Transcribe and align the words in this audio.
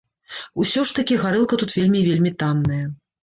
Усё 0.63 0.81
ж 0.91 0.95
такі, 0.99 1.17
гарэлка 1.25 1.59
тут 1.63 1.75
вельмі 1.77 1.99
і 2.01 2.07
вельмі 2.09 2.31
танная. 2.43 2.83